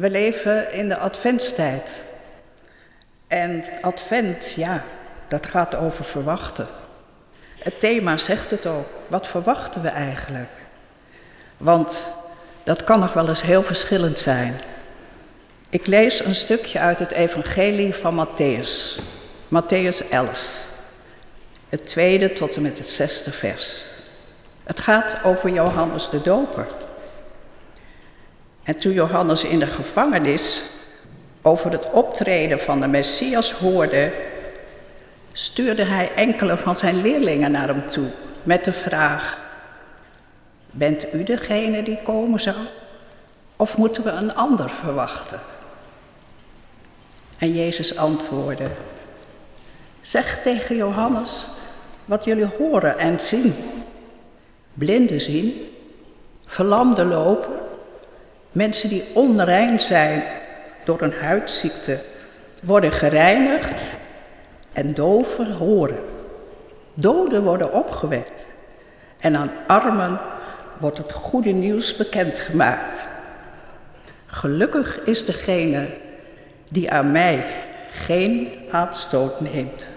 [0.00, 2.02] We leven in de adventstijd.
[3.26, 4.84] En advent, ja,
[5.28, 6.68] dat gaat over verwachten.
[7.58, 8.86] Het thema zegt het ook.
[9.06, 10.48] Wat verwachten we eigenlijk?
[11.56, 12.12] Want
[12.64, 14.60] dat kan nog wel eens heel verschillend zijn.
[15.70, 19.02] Ik lees een stukje uit het Evangelie van Matthäus,
[19.54, 20.70] Matthäus 11,
[21.68, 23.84] het tweede tot en met het zesde vers.
[24.64, 26.66] Het gaat over Johannes de Doper.
[28.70, 30.62] En toen Johannes in de gevangenis
[31.42, 34.12] over het optreden van de Messias hoorde,
[35.32, 38.08] stuurde hij enkele van zijn leerlingen naar hem toe
[38.42, 39.40] met de vraag:
[40.70, 42.56] Bent u degene die komen zou?
[43.56, 45.40] Of moeten we een ander verwachten?
[47.38, 48.68] En Jezus antwoordde:
[50.00, 51.46] Zeg tegen Johannes
[52.04, 53.54] wat jullie horen en zien.
[54.74, 55.70] Blinden zien,
[56.46, 57.59] verlamden lopen,
[58.52, 60.22] mensen die onrein zijn
[60.84, 62.00] door een huidziekte
[62.62, 63.82] worden gereinigd
[64.72, 65.98] en doven horen.
[66.94, 68.46] Doden worden opgewekt
[69.18, 70.20] en aan armen
[70.78, 73.06] wordt het goede nieuws bekendgemaakt.
[74.26, 75.90] Gelukkig is degene
[76.70, 77.46] die aan mij
[77.92, 79.90] geen aanstoot neemt.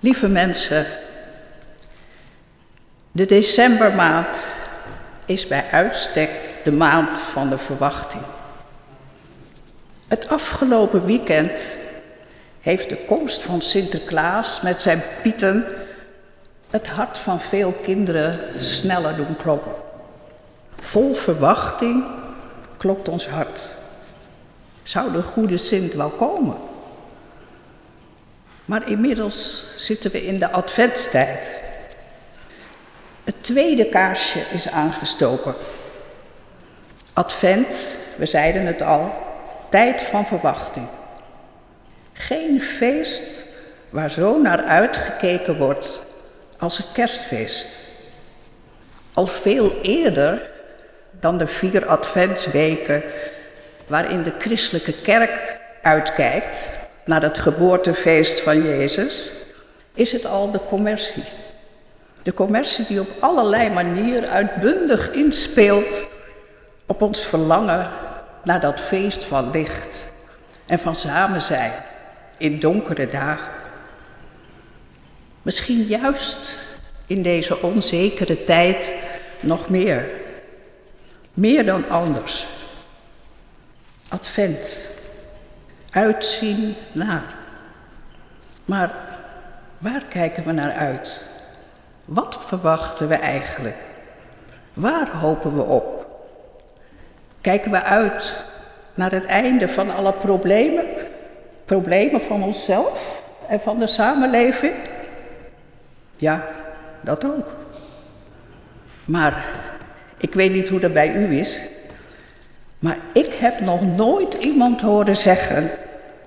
[0.00, 0.86] Lieve mensen,
[3.12, 4.46] de decembermaand
[5.24, 6.30] is bij uitstek
[6.64, 8.22] de maand van de verwachting.
[10.08, 11.66] Het afgelopen weekend
[12.60, 15.66] heeft de komst van Sinterklaas met zijn pieten
[16.70, 19.72] het hart van veel kinderen sneller doen kloppen.
[20.80, 22.04] Vol verwachting
[22.76, 23.68] klopt ons hart.
[24.82, 26.56] Zou de goede Sint wel komen?
[28.64, 31.60] Maar inmiddels zitten we in de adventstijd.
[33.24, 35.54] Het tweede kaarsje is aangestoken.
[37.12, 39.12] Advent, we zeiden het al,
[39.70, 40.86] tijd van verwachting.
[42.12, 43.44] Geen feest
[43.90, 46.00] waar zo naar uitgekeken wordt
[46.58, 47.80] als het kerstfeest.
[49.12, 50.50] Al veel eerder
[51.10, 53.02] dan de vier adventsweken
[53.86, 56.70] waarin de christelijke kerk uitkijkt
[57.04, 59.32] naar het geboortefeest van Jezus,
[59.94, 61.24] is het al de commercie.
[62.22, 66.06] De commercie die op allerlei manieren uitbundig inspeelt
[66.86, 67.90] op ons verlangen
[68.44, 70.06] naar dat feest van licht
[70.66, 71.72] en van samen zijn
[72.36, 73.50] in donkere dagen.
[75.42, 76.58] Misschien juist
[77.06, 78.94] in deze onzekere tijd
[79.40, 80.10] nog meer.
[81.34, 82.46] Meer dan anders.
[84.08, 84.78] Advent.
[85.90, 87.34] Uitzien naar.
[88.64, 88.94] Maar
[89.78, 91.22] waar kijken we naar uit?
[92.04, 93.76] Wat verwachten we eigenlijk?
[94.72, 96.06] Waar hopen we op?
[97.40, 98.36] Kijken we uit
[98.94, 100.84] naar het einde van alle problemen?
[101.64, 104.74] Problemen van onszelf en van de samenleving?
[106.16, 106.44] Ja,
[107.00, 107.46] dat ook.
[109.04, 109.44] Maar
[110.16, 111.60] ik weet niet hoe dat bij u is.
[112.78, 115.70] Maar ik heb nog nooit iemand horen zeggen: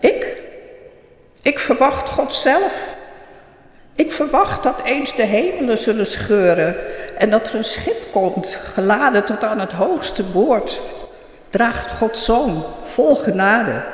[0.00, 0.42] Ik?
[1.42, 2.83] Ik verwacht God zelf.
[3.94, 6.76] Ik verwacht dat eens de hemelen zullen scheuren
[7.18, 10.80] en dat er een schip komt, geladen tot aan het hoogste boord.
[11.50, 13.84] Draagt Gods zoon, vol genade.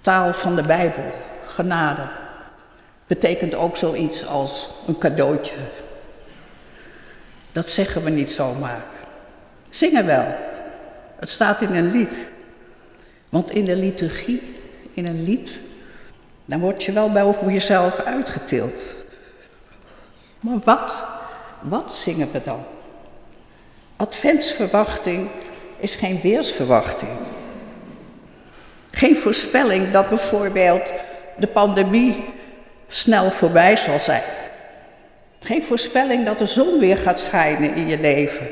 [0.00, 1.12] Taal van de Bijbel,
[1.46, 2.02] genade,
[3.06, 5.54] betekent ook zoiets als een cadeautje.
[7.52, 8.82] Dat zeggen we niet zomaar.
[9.70, 10.26] Zingen wel.
[11.16, 12.26] Het staat in een lied.
[13.28, 14.56] Want in de liturgie,
[14.92, 15.58] in een lied,
[16.44, 18.96] dan word je wel boven jezelf uitgetild.
[20.40, 21.04] Maar wat,
[21.60, 22.64] wat zingen we dan?
[23.96, 25.28] Adventsverwachting
[25.76, 27.10] is geen weersverwachting.
[28.90, 30.94] Geen voorspelling dat bijvoorbeeld
[31.36, 32.24] de pandemie
[32.88, 34.22] snel voorbij zal zijn.
[35.40, 38.48] Geen voorspelling dat de zon weer gaat schijnen in je leven.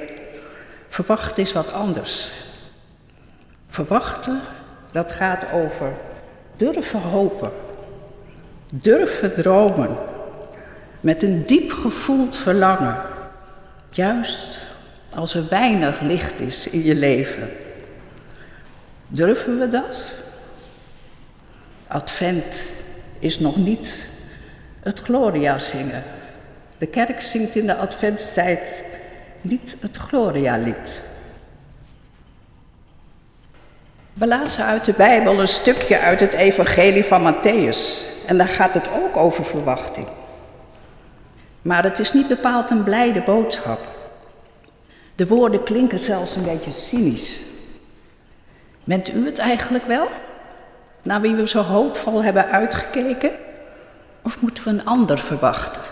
[0.89, 2.31] Verwachten is wat anders.
[3.67, 4.41] Verwachten,
[4.93, 5.93] dat gaat over
[6.57, 7.53] durven hopen.
[8.75, 9.97] Durven dromen.
[11.01, 12.97] Met een diep gevoeld verlangen.
[13.91, 14.59] Juist
[15.11, 17.51] als er weinig licht is in je leven.
[19.09, 20.05] Durven we dat?
[21.87, 22.67] Advent
[23.19, 24.09] is nog niet
[24.81, 26.03] het Gloria zingen.
[26.79, 28.85] De kerk zingt in de adventstijd
[29.41, 31.03] niet het Gloria-lied.
[34.15, 38.11] We lazen uit de Bijbel een stukje uit het Evangelie van Matthäus.
[38.27, 40.07] En daar gaat het ook over verwachting.
[41.63, 43.81] Maar het is niet bepaald een blijde boodschap.
[45.15, 47.41] De woorden klinken zelfs een beetje cynisch.
[48.85, 50.09] Bent u het eigenlijk wel?
[51.03, 53.31] Naar wie we zo hoopvol hebben uitgekeken?
[54.23, 55.83] Of moeten we een ander verwachten?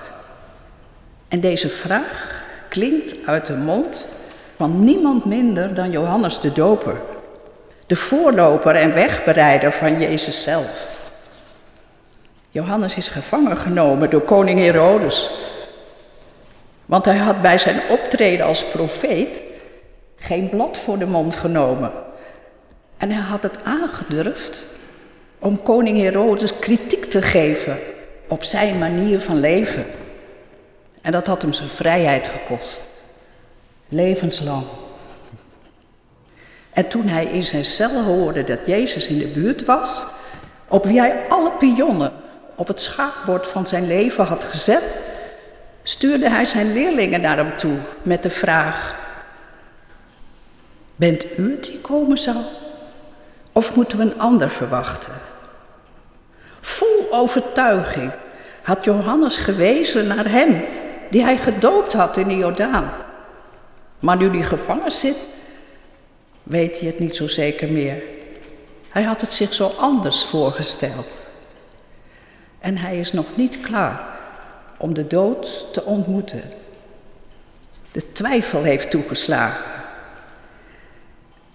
[1.28, 4.06] En deze vraag klinkt uit de mond
[4.56, 7.00] van niemand minder dan Johannes de Doper,
[7.90, 11.08] de voorloper en wegbereider van Jezus zelf.
[12.50, 15.31] Johannes is gevangen genomen door koning Herodes,
[16.87, 19.42] want hij had bij zijn optreden als profeet
[20.16, 21.92] geen blad voor de mond genomen.
[22.96, 24.66] En hij had het aangedurfd
[25.38, 27.78] om koning Herodes kritiek te geven
[28.28, 29.87] op zijn manier van leven.
[31.02, 32.81] En dat had hem zijn vrijheid gekost.
[33.88, 34.64] Levenslang.
[36.80, 40.06] En toen hij in zijn cel hoorde dat Jezus in de buurt was,
[40.68, 42.12] op wie hij alle pionnen
[42.54, 44.98] op het schaakbord van zijn leven had gezet,
[45.82, 48.96] stuurde hij zijn leerlingen naar hem toe met de vraag:
[50.96, 52.44] Bent u het die komen zal?
[53.52, 55.12] Of moeten we een ander verwachten?
[56.60, 58.12] Vol overtuiging
[58.62, 60.64] had Johannes gewezen naar hem,
[61.10, 62.90] die hij gedoopt had in de Jordaan.
[63.98, 65.16] Maar nu hij gevangen zit,
[66.50, 68.02] weet hij het niet zo zeker meer.
[68.88, 71.12] Hij had het zich zo anders voorgesteld.
[72.58, 74.19] En hij is nog niet klaar
[74.79, 76.43] om de dood te ontmoeten.
[77.93, 79.64] De twijfel heeft toegeslagen.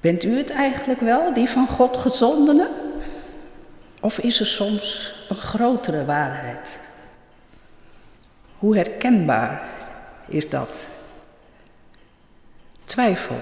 [0.02, 2.70] Bent u het eigenlijk wel, die van God gezondene?
[4.02, 6.80] Of is er soms een grotere waarheid?
[8.58, 9.68] Hoe herkenbaar
[10.28, 10.78] is dat?
[12.86, 13.42] Twijfel.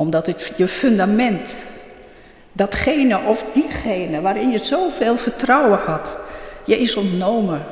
[0.00, 1.54] Omdat het je fundament,
[2.52, 6.18] datgene of diegene waarin je zoveel vertrouwen had,
[6.64, 7.64] je is ontnomen.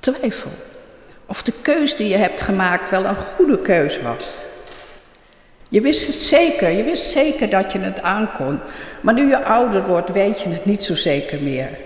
[0.00, 0.50] Twijfel.
[1.26, 4.34] Of de keus die je hebt gemaakt wel een goede keus was.
[5.68, 8.60] Je wist het zeker, je wist zeker dat je het aankon.
[9.00, 11.78] Maar nu je ouder wordt, weet je het niet zo zeker meer.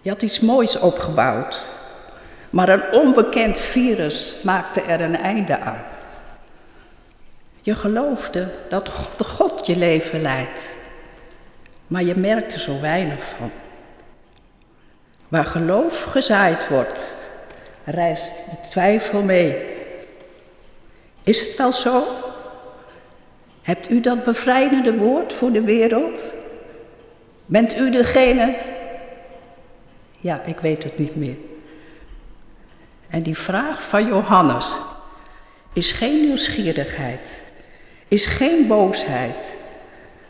[0.00, 1.64] Je had iets moois opgebouwd,
[2.50, 5.84] maar een onbekend virus maakte er een einde aan.
[7.66, 10.76] Je geloofde dat God, God je leven leidt,
[11.86, 13.50] maar je merkte zo weinig van.
[15.28, 17.10] Waar geloof gezaaid wordt,
[17.84, 19.64] reist de twijfel mee.
[21.22, 22.04] Is het wel zo?
[23.62, 26.32] Hebt u dat bevrijdende woord voor de wereld?
[27.46, 28.56] Bent u degene?
[30.20, 31.36] Ja, ik weet het niet meer.
[33.08, 34.66] En die vraag van Johannes
[35.72, 37.44] is geen nieuwsgierigheid,
[38.08, 39.56] is geen boosheid,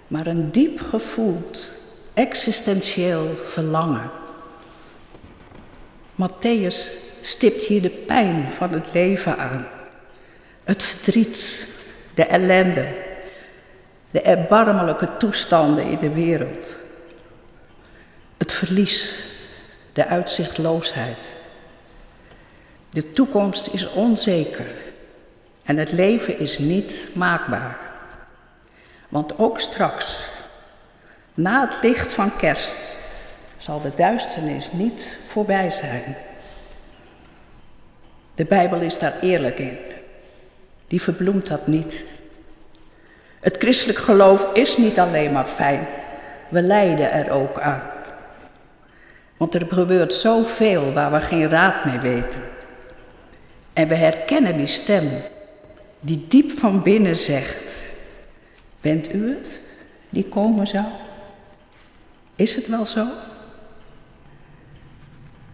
[0.06, 1.70] maar een diep gevoeld,
[2.14, 4.10] existentieel verlangen.
[6.14, 9.66] Matthäus stipt hier de pijn van het leven aan.
[10.64, 11.66] Het verdriet,
[12.14, 12.94] de ellende,
[14.10, 16.78] de erbarmelijke toestanden in de wereld.
[18.36, 19.28] Het verlies,
[19.92, 21.36] de uitzichtloosheid.
[22.90, 24.66] De toekomst is onzeker
[25.66, 27.78] en het leven is niet maakbaar.
[29.08, 30.28] Want ook straks,
[31.34, 32.96] na het licht van kerst,
[33.56, 36.16] zal de duisternis niet voorbij zijn.
[38.34, 39.78] De Bijbel is daar eerlijk in.
[40.86, 42.04] Die verbloemt dat niet.
[43.40, 45.86] Het christelijk geloof is niet alleen maar fijn,
[46.48, 47.82] we lijden er ook aan.
[49.36, 52.42] Want er gebeurt zoveel waar we geen raad mee weten.
[53.72, 55.10] En we herkennen die stem
[56.06, 57.84] die diep van binnen zegt:
[58.80, 59.62] Bent u het
[60.08, 60.84] die komen zou?
[62.36, 63.06] Is het wel zo?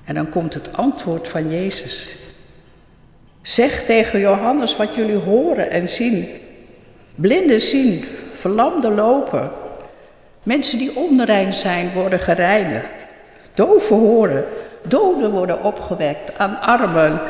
[0.05, 2.17] En dan komt het antwoord van Jezus.
[3.43, 6.29] Zeg tegen Johannes wat jullie horen en zien.
[7.15, 9.51] Blinden zien, verlamden lopen.
[10.43, 13.07] Mensen die onrein zijn worden gereinigd.
[13.55, 14.45] Doven horen,
[14.83, 16.39] doden worden opgewekt.
[16.39, 17.21] Aan armen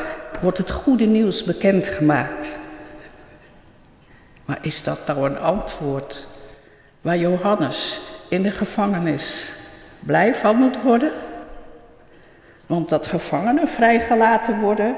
[0.41, 2.61] wordt het goede nieuws bekendgemaakt.
[4.45, 6.27] Maar is dat nou een antwoord
[7.01, 9.51] waar Johannes in de gevangenis
[9.99, 11.11] blij van moet worden?
[12.65, 14.95] Want dat gevangenen vrijgelaten worden,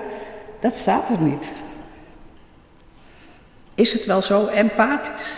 [0.60, 1.52] dat staat er niet.
[3.75, 5.36] Is het wel zo empathisch?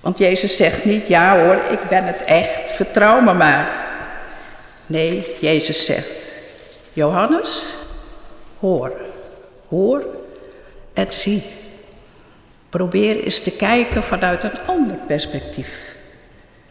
[0.00, 3.68] Want Jezus zegt niet, ja hoor, ik ben het echt, vertrouw me maar.
[4.86, 6.32] Nee, Jezus zegt,
[6.92, 7.66] Johannes,
[8.58, 8.92] hoor,
[9.68, 10.04] hoor
[10.92, 11.57] en zie.
[12.78, 15.96] Probeer eens te kijken vanuit een ander perspectief.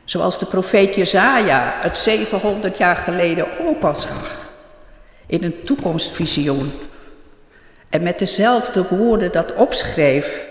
[0.04, 4.50] Zoals de profeet Jezaja het 700 jaar geleden ook zag.
[5.26, 6.72] In een toekomstvisioen.
[7.90, 10.48] en met dezelfde woorden dat opschreef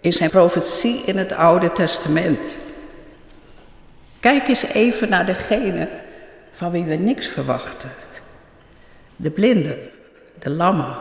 [0.00, 2.58] in zijn profetie in het Oude Testament.
[4.20, 5.88] Kijk eens even naar degene
[6.52, 7.90] van wie we niks verwachten.
[9.16, 9.78] De blinden,
[10.38, 10.96] de lammen,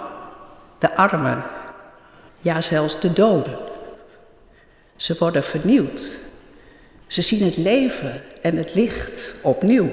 [0.79, 1.43] de armen,
[2.43, 3.57] ja zelfs de doden.
[4.95, 6.19] Ze worden vernieuwd.
[7.07, 9.91] Ze zien het leven en het licht opnieuw.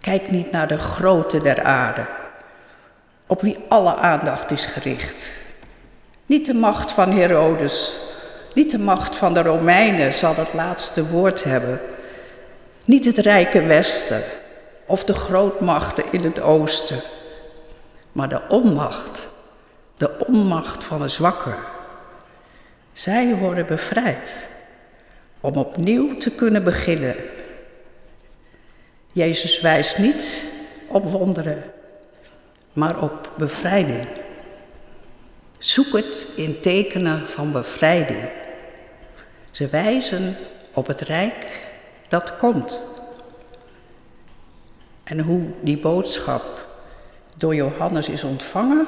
[0.00, 2.06] Kijk niet naar de grote der aarde,
[3.26, 5.32] op wie alle aandacht is gericht.
[6.26, 7.98] Niet de macht van Herodes,
[8.54, 11.80] niet de macht van de Romeinen zal het laatste woord hebben.
[12.84, 14.22] Niet het rijke Westen
[14.86, 17.00] of de grootmachten in het Oosten,
[18.12, 19.30] maar de onmacht,
[19.96, 21.58] de onmacht van de zwakker.
[22.92, 24.48] Zij worden bevrijd
[25.40, 27.16] om opnieuw te kunnen beginnen.
[29.12, 30.44] Jezus wijst niet
[30.86, 31.62] op wonderen,
[32.72, 34.06] maar op bevrijding.
[35.58, 38.28] Zoek het in tekenen van bevrijding.
[39.50, 40.36] Ze wijzen
[40.72, 41.68] op het rijk
[42.08, 42.82] dat komt.
[45.04, 46.66] En hoe die boodschap
[47.36, 48.86] door Johannes is ontvangen,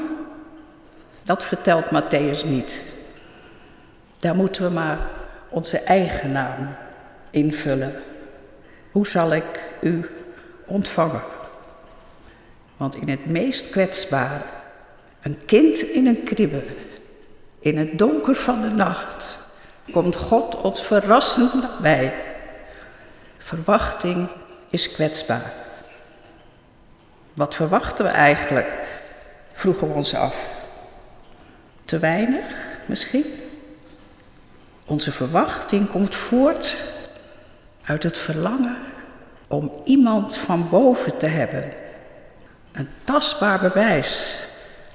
[1.29, 2.85] dat vertelt Matthäus niet.
[4.19, 4.99] Daar moeten we maar
[5.49, 6.75] onze eigen naam
[7.31, 8.03] invullen.
[8.91, 9.45] Hoe zal ik
[9.81, 10.11] u
[10.67, 11.23] ontvangen?
[12.77, 14.41] Want in het meest kwetsbare,
[15.21, 16.63] een kind in een kribbe,
[17.59, 19.39] in het donker van de nacht,
[19.93, 22.15] komt God ons verrassend nabij.
[23.39, 24.29] Verwachting
[24.71, 25.53] is kwetsbaar.
[27.35, 28.69] Wat verwachten we eigenlijk?
[29.53, 30.57] Vroegen we ons af.
[31.89, 32.45] Te weinig
[32.87, 33.25] misschien?
[34.87, 36.77] Onze verwachting komt voort
[37.85, 38.77] uit het verlangen
[39.47, 41.73] om iemand van boven te hebben.
[42.73, 44.39] Een tastbaar bewijs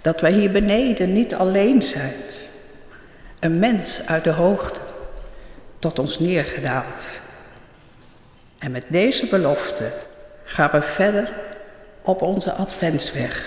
[0.01, 2.13] dat wij hier beneden niet alleen zijn.
[3.39, 4.79] Een mens uit de hoogte
[5.79, 7.19] tot ons neergedaald.
[8.59, 9.91] En met deze belofte
[10.43, 11.33] gaan we verder
[12.01, 13.45] op onze adventsweg.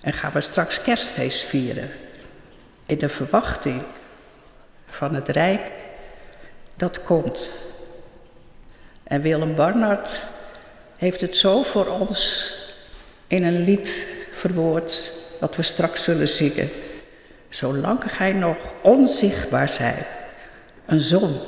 [0.00, 1.90] En gaan we straks kerstfeest vieren.
[2.86, 3.82] In de verwachting
[4.86, 5.60] van het Rijk
[6.74, 7.64] dat komt.
[9.02, 10.22] En Willem Barnard
[10.96, 12.54] heeft het zo voor ons
[13.26, 16.70] in een lied verwoord dat we straks zullen zingen.
[17.48, 20.16] Zolang gij nog onzichtbaar zijt,
[20.86, 21.40] een zon,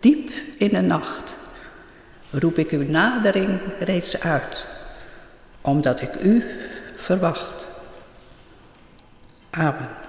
[0.00, 1.36] diep in de nacht,
[2.30, 4.68] roep ik uw nadering reeds uit,
[5.60, 6.44] omdat ik u
[6.96, 7.68] verwacht.
[9.50, 10.07] Amen.